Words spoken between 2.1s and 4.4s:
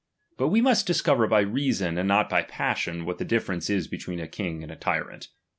by paj5 sion, what the difference is between a